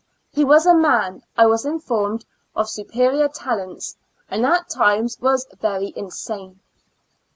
[0.31, 3.97] He was a man, I was informed, of superior talents,
[4.31, 6.59] and at times was very insane.